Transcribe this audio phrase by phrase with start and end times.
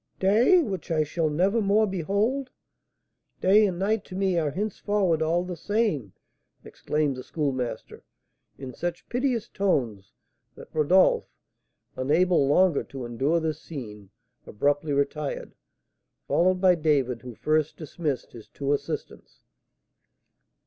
[0.19, 0.63] "Day!
[0.63, 2.49] which I shall never more behold!
[3.39, 6.13] Day and night to me are henceforward all the same!"
[6.63, 8.03] exclaimed the Schoolmaster,
[8.57, 10.11] in such piteous tones
[10.55, 11.29] that Rodolph,
[11.95, 14.09] unable longer to endure this scene,
[14.47, 15.53] abruptly retired,
[16.27, 19.43] followed by David, who first dismissed his two assistants.